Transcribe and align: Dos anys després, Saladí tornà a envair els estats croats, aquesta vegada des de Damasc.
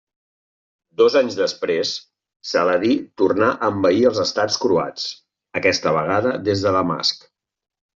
Dos 1.01 1.17
anys 1.21 1.37
després, 1.39 1.91
Saladí 2.53 2.97
tornà 3.25 3.53
a 3.53 3.71
envair 3.75 4.03
els 4.13 4.25
estats 4.27 4.61
croats, 4.67 5.09
aquesta 5.63 5.99
vegada 6.03 6.39
des 6.51 6.69
de 6.69 6.79
Damasc. 6.83 7.35